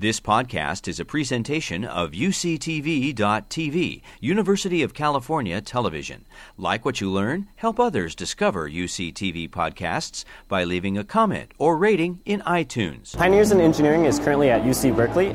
This 0.00 0.20
podcast 0.20 0.86
is 0.86 1.00
a 1.00 1.04
presentation 1.04 1.84
of 1.84 2.12
UCTV.tv, 2.12 4.02
University 4.20 4.82
of 4.84 4.94
California 4.94 5.60
Television. 5.60 6.24
Like 6.56 6.84
what 6.84 7.00
you 7.00 7.10
learn, 7.10 7.48
help 7.56 7.80
others 7.80 8.14
discover 8.14 8.70
UCTV 8.70 9.50
podcasts 9.50 10.24
by 10.46 10.62
leaving 10.62 10.96
a 10.96 11.02
comment 11.02 11.50
or 11.58 11.76
rating 11.76 12.20
in 12.24 12.42
iTunes. 12.42 13.16
Pioneers 13.16 13.50
in 13.50 13.60
Engineering 13.60 14.04
is 14.04 14.20
currently 14.20 14.50
at 14.50 14.62
UC 14.62 14.94
Berkeley. 14.94 15.34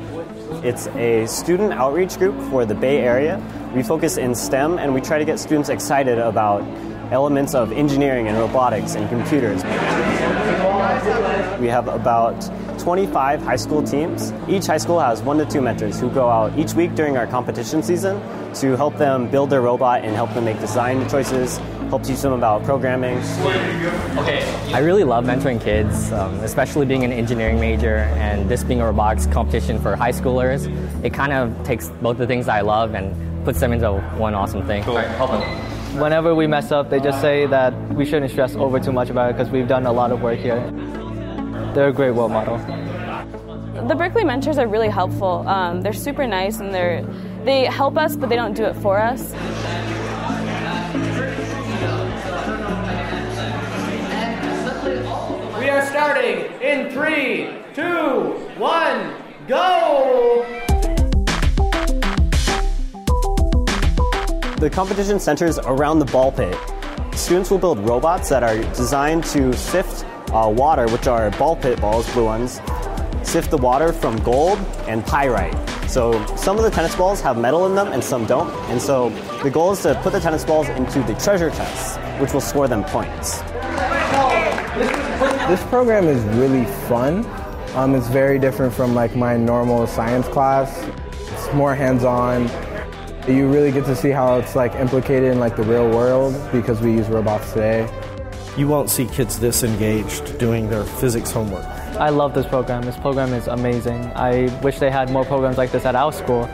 It's 0.66 0.86
a 0.96 1.26
student 1.26 1.74
outreach 1.74 2.16
group 2.16 2.34
for 2.48 2.64
the 2.64 2.74
Bay 2.74 3.00
Area. 3.00 3.42
We 3.74 3.82
focus 3.82 4.16
in 4.16 4.34
STEM 4.34 4.78
and 4.78 4.94
we 4.94 5.02
try 5.02 5.18
to 5.18 5.26
get 5.26 5.38
students 5.38 5.68
excited 5.68 6.18
about 6.18 6.62
elements 7.14 7.54
of 7.54 7.70
engineering 7.72 8.26
and 8.28 8.36
robotics 8.36 8.96
and 8.96 9.08
computers. 9.08 9.62
We 11.60 11.68
have 11.68 11.86
about 11.88 12.38
25 12.80 13.40
high 13.40 13.56
school 13.56 13.82
teams. 13.82 14.32
Each 14.48 14.66
high 14.66 14.78
school 14.78 14.98
has 14.98 15.22
one 15.22 15.38
to 15.38 15.46
two 15.46 15.62
mentors 15.62 16.00
who 16.00 16.10
go 16.10 16.28
out 16.28 16.58
each 16.58 16.74
week 16.74 16.94
during 16.94 17.16
our 17.16 17.26
competition 17.26 17.82
season 17.82 18.20
to 18.56 18.76
help 18.76 18.98
them 18.98 19.30
build 19.30 19.50
their 19.50 19.62
robot 19.62 20.04
and 20.04 20.14
help 20.14 20.34
them 20.34 20.44
make 20.44 20.58
design 20.60 21.08
choices, 21.08 21.58
help 21.88 22.02
teach 22.02 22.20
them 22.20 22.32
about 22.32 22.64
programming. 22.64 23.18
I 24.74 24.80
really 24.80 25.04
love 25.04 25.24
mentoring 25.24 25.60
kids, 25.60 26.10
um, 26.12 26.34
especially 26.40 26.84
being 26.84 27.04
an 27.04 27.12
engineering 27.12 27.60
major 27.60 27.96
and 28.18 28.48
this 28.48 28.64
being 28.64 28.80
a 28.80 28.86
robotics 28.86 29.26
competition 29.26 29.80
for 29.80 29.94
high 29.94 30.12
schoolers. 30.12 30.66
It 31.04 31.14
kind 31.14 31.32
of 31.32 31.64
takes 31.64 31.88
both 32.02 32.18
the 32.18 32.26
things 32.26 32.48
I 32.48 32.62
love 32.62 32.94
and 32.94 33.14
puts 33.44 33.60
them 33.60 33.72
into 33.72 33.92
one 34.18 34.34
awesome 34.34 34.66
thing. 34.66 34.82
Whenever 35.94 36.34
we 36.34 36.48
mess 36.48 36.72
up, 36.72 36.90
they 36.90 36.98
just 36.98 37.20
say 37.20 37.46
that 37.46 37.72
we 37.94 38.04
shouldn't 38.04 38.32
stress 38.32 38.56
over 38.56 38.80
too 38.80 38.90
much 38.90 39.10
about 39.10 39.30
it 39.30 39.36
because 39.36 39.48
we've 39.50 39.68
done 39.68 39.86
a 39.86 39.92
lot 39.92 40.10
of 40.10 40.20
work 40.22 40.40
here. 40.40 40.58
They're 41.72 41.88
a 41.88 41.92
great 41.92 42.10
role 42.10 42.28
model. 42.28 42.58
The 43.86 43.94
Berkeley 43.94 44.24
mentors 44.24 44.58
are 44.58 44.66
really 44.66 44.88
helpful. 44.88 45.46
Um, 45.46 45.82
they're 45.82 45.92
super 45.92 46.26
nice 46.26 46.58
and 46.58 46.74
they're 46.74 47.04
they 47.44 47.66
help 47.66 47.96
us, 47.96 48.16
but 48.16 48.28
they 48.28 48.36
don't 48.36 48.54
do 48.54 48.64
it 48.64 48.74
for 48.74 48.98
us. 48.98 49.32
We 55.58 55.68
are 55.68 55.86
starting 55.86 56.50
in 56.60 56.90
three, 56.90 57.50
two, 57.74 58.32
one, 58.58 59.14
go! 59.46 59.83
The 64.64 64.70
competition 64.70 65.20
centers 65.20 65.58
around 65.58 65.98
the 65.98 66.06
ball 66.06 66.32
pit. 66.32 66.56
Students 67.14 67.50
will 67.50 67.58
build 67.58 67.80
robots 67.80 68.30
that 68.30 68.42
are 68.42 68.56
designed 68.72 69.22
to 69.24 69.52
sift 69.52 70.06
uh, 70.32 70.48
water, 70.48 70.88
which 70.88 71.06
are 71.06 71.30
ball 71.32 71.54
pit 71.54 71.78
balls, 71.82 72.10
blue 72.14 72.24
ones, 72.24 72.62
sift 73.22 73.50
the 73.50 73.58
water 73.58 73.92
from 73.92 74.16
gold 74.22 74.58
and 74.88 75.04
pyrite. 75.04 75.54
So 75.86 76.12
some 76.36 76.56
of 76.56 76.62
the 76.62 76.70
tennis 76.70 76.96
balls 76.96 77.20
have 77.20 77.36
metal 77.36 77.66
in 77.66 77.74
them 77.74 77.88
and 77.88 78.02
some 78.02 78.24
don't. 78.24 78.50
And 78.70 78.80
so 78.80 79.10
the 79.42 79.50
goal 79.50 79.72
is 79.72 79.82
to 79.82 80.00
put 80.02 80.14
the 80.14 80.20
tennis 80.20 80.46
balls 80.46 80.66
into 80.70 81.02
the 81.02 81.14
treasure 81.16 81.50
chests, 81.50 81.98
which 82.18 82.32
will 82.32 82.40
score 82.40 82.66
them 82.66 82.84
points. 82.84 83.42
This 85.46 85.62
program 85.64 86.06
is 86.06 86.22
really 86.38 86.64
fun. 86.88 87.26
Um, 87.74 87.94
it's 87.94 88.08
very 88.08 88.38
different 88.38 88.72
from 88.72 88.94
like 88.94 89.14
my 89.14 89.36
normal 89.36 89.86
science 89.86 90.26
class. 90.28 90.88
It's 91.12 91.52
more 91.52 91.74
hands-on. 91.74 92.48
You 93.26 93.48
really 93.48 93.72
get 93.72 93.86
to 93.86 93.96
see 93.96 94.10
how 94.10 94.38
it's 94.38 94.54
like 94.54 94.74
implicated 94.74 95.32
in 95.32 95.40
like 95.40 95.56
the 95.56 95.62
real 95.62 95.88
world 95.88 96.34
because 96.52 96.80
we 96.82 96.92
use 96.92 97.08
robots 97.08 97.52
today. 97.54 97.88
You 98.58 98.68
won't 98.68 98.90
see 98.90 99.06
kids 99.06 99.38
this 99.40 99.62
engaged 99.62 100.38
doing 100.38 100.68
their 100.68 100.84
physics 100.84 101.30
homework. 101.30 101.64
I 101.98 102.10
love 102.10 102.34
this 102.34 102.46
program. 102.46 102.82
This 102.82 102.98
program 102.98 103.32
is 103.32 103.46
amazing. 103.46 104.04
I 104.14 104.54
wish 104.62 104.78
they 104.78 104.90
had 104.90 105.10
more 105.10 105.24
programs 105.24 105.56
like 105.56 105.72
this 105.72 105.86
at 105.86 105.94
our 105.96 106.12
school. 106.12 106.44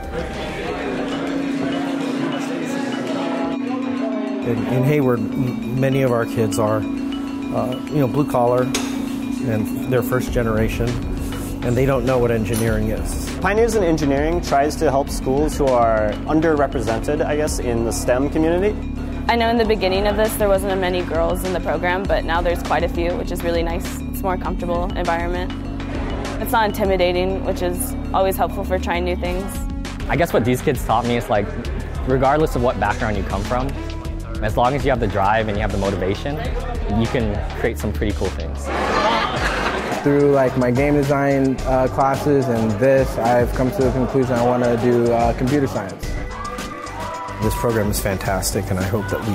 In, 4.46 4.66
in 4.68 4.84
Hayward, 4.84 5.18
m- 5.18 5.80
many 5.80 6.02
of 6.02 6.12
our 6.12 6.24
kids 6.24 6.58
are, 6.58 6.76
uh, 6.78 7.80
you 7.86 7.98
know, 7.98 8.06
blue 8.08 8.30
collar, 8.30 8.62
and 8.62 9.92
they're 9.92 10.02
first 10.02 10.30
generation, 10.32 10.88
and 11.62 11.76
they 11.76 11.84
don't 11.84 12.06
know 12.06 12.18
what 12.18 12.30
engineering 12.30 12.88
is. 12.88 13.38
Pioneers 13.40 13.74
in 13.74 13.84
Engineering 13.84 14.40
tries 14.40 14.76
to 14.76 14.90
help 14.90 15.10
schools 15.10 15.58
who 15.58 15.66
are 15.66 16.10
underrepresented, 16.26 17.24
I 17.24 17.36
guess, 17.36 17.58
in 17.58 17.84
the 17.84 17.92
STEM 17.92 18.30
community. 18.30 18.76
I 19.28 19.36
know 19.36 19.48
in 19.48 19.58
the 19.58 19.64
beginning 19.64 20.06
of 20.06 20.16
this 20.16 20.34
there 20.36 20.48
wasn't 20.48 20.80
many 20.80 21.02
girls 21.02 21.44
in 21.44 21.52
the 21.52 21.60
program, 21.60 22.02
but 22.02 22.24
now 22.24 22.40
there's 22.40 22.62
quite 22.62 22.82
a 22.82 22.88
few, 22.88 23.14
which 23.16 23.30
is 23.30 23.44
really 23.44 23.62
nice. 23.62 23.84
It's 24.00 24.20
a 24.20 24.22
more 24.22 24.38
comfortable 24.38 24.84
environment. 24.96 25.52
It's 26.42 26.52
not 26.52 26.68
intimidating, 26.68 27.44
which 27.44 27.60
is 27.60 27.94
always 28.14 28.36
helpful 28.36 28.64
for 28.64 28.78
trying 28.78 29.04
new 29.04 29.16
things. 29.16 29.44
I 30.08 30.16
guess 30.16 30.32
what 30.32 30.44
these 30.44 30.62
kids 30.62 30.84
taught 30.84 31.04
me 31.04 31.16
is 31.16 31.28
like, 31.28 31.46
regardless 32.08 32.56
of 32.56 32.62
what 32.62 32.80
background 32.80 33.18
you 33.18 33.22
come 33.24 33.44
from, 33.44 33.68
as 34.42 34.56
long 34.56 34.74
as 34.74 34.84
you 34.84 34.90
have 34.90 35.00
the 35.00 35.06
drive 35.06 35.48
and 35.48 35.56
you 35.56 35.60
have 35.60 35.72
the 35.72 35.78
motivation, 35.78 36.36
you 36.98 37.06
can 37.06 37.38
create 37.60 37.78
some 37.78 37.92
pretty 37.92 38.16
cool 38.16 38.30
things. 38.30 38.66
Through 40.02 40.30
like 40.30 40.56
my 40.56 40.70
game 40.70 40.94
design 40.94 41.56
uh, 41.60 41.86
classes 41.88 42.48
and 42.48 42.70
this, 42.80 43.18
I've 43.18 43.52
come 43.54 43.70
to 43.72 43.82
the 43.82 43.92
conclusion 43.92 44.32
I 44.32 44.42
want 44.46 44.64
to 44.64 44.78
do 44.78 45.12
uh, 45.12 45.36
computer 45.36 45.66
science. 45.66 46.06
This 47.42 47.54
program 47.56 47.90
is 47.90 48.00
fantastic, 48.00 48.70
and 48.70 48.78
I 48.78 48.82
hope 48.82 49.08
that 49.08 49.20
we 49.20 49.34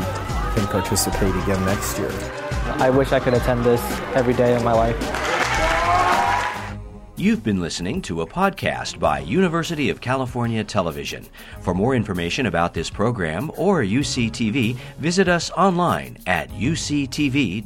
can 0.56 0.68
participate 0.68 1.36
again 1.44 1.64
next 1.66 2.00
year. 2.00 2.10
I 2.80 2.90
wish 2.90 3.12
I 3.12 3.20
could 3.20 3.36
attend 3.36 3.64
this 3.64 3.82
every 4.16 4.34
day 4.34 4.56
of 4.56 4.64
my 4.64 4.74
life. 4.74 4.96
You've 7.16 7.44
been 7.44 7.62
listening 7.62 8.02
to 8.04 8.22
a 8.22 8.28
podcast 8.28 9.00
by 9.00 9.20
University 9.20 9.90
of 9.90 10.02
California 10.02 10.64
Television. 10.64 11.26
For 11.62 11.74
more 11.74 11.96
information 11.96 12.48
about 12.48 12.74
this 12.74 12.90
program 12.90 13.52
or 13.56 13.84
UCTV, 13.84 14.76
visit 14.98 15.28
us 15.28 15.50
online 15.52 16.18
at 16.26 16.50
uctv.tv. 16.50 17.66